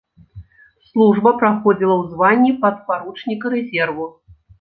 [0.85, 4.09] Служба праходзіла ў званні падпаручніка рэзерву.